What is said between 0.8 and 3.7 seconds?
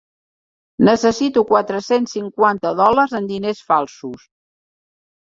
Necessito quatre-cents cinquanta dòlars en diners